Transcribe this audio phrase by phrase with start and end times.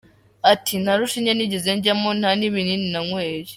[0.51, 3.49] Ati “Nta rushinge nigeze njyamo, nta n’ibinini nanyweye.